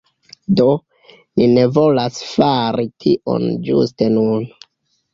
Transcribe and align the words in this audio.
Do, 0.61 0.65
ni 1.41 1.47
ne 1.53 1.67
volas 1.77 2.19
fari 2.33 2.89
tion 3.07 3.49
ĝuste 3.71 4.13
nun 4.21 4.53